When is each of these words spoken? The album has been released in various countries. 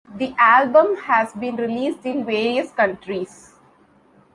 The 0.15 0.33
album 0.39 0.95
has 0.95 1.31
been 1.33 1.57
released 1.57 2.07
in 2.07 2.25
various 2.25 2.71
countries. 2.71 3.53